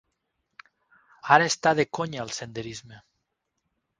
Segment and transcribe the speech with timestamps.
[1.35, 3.01] Ara està de conya el senderisme.